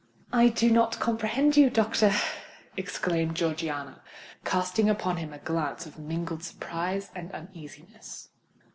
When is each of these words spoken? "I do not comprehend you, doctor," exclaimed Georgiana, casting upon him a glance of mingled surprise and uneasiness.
"I 0.33 0.47
do 0.49 0.71
not 0.71 0.99
comprehend 0.99 1.55
you, 1.55 1.69
doctor," 1.69 2.11
exclaimed 2.75 3.35
Georgiana, 3.35 4.01
casting 4.43 4.89
upon 4.89 5.17
him 5.17 5.31
a 5.31 5.37
glance 5.37 5.85
of 5.85 5.99
mingled 5.99 6.41
surprise 6.43 7.11
and 7.13 7.31
uneasiness. 7.33 8.29